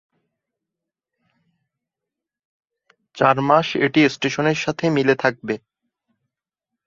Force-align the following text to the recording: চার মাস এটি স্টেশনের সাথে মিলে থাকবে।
চার 3.17 3.37
মাস 3.47 3.67
এটি 3.85 4.01
স্টেশনের 4.09 4.57
সাথে 4.63 4.85
মিলে 4.95 5.15
থাকবে। 5.15 5.55